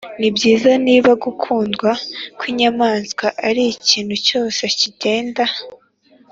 nibyiza, 0.19 0.71
niba 0.87 1.11
gukundwa 1.23 1.89
kwinyamanswa 2.39 3.25
arikintu 3.47 4.15
cyose 4.27 4.61
kigenda, 4.77 5.43